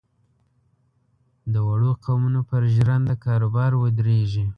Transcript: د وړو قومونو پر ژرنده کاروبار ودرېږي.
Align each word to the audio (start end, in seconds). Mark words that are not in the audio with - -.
د 1.53 1.55
وړو 1.67 1.91
قومونو 2.05 2.41
پر 2.49 2.61
ژرنده 2.75 3.15
کاروبار 3.25 3.71
ودرېږي. 3.77 4.45